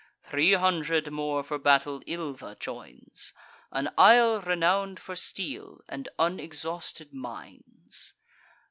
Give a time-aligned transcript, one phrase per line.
[0.23, 3.33] Three hundred more for battle Ilva joins,
[3.69, 8.15] An isle renown'd for steel, and unexhausted mines.